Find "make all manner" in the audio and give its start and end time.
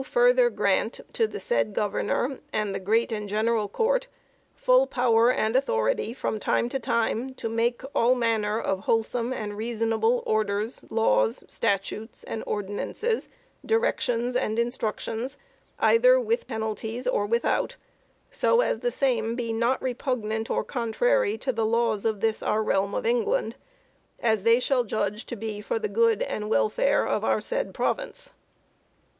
7.47-8.59